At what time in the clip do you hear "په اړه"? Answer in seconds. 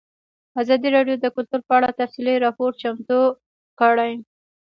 1.67-1.89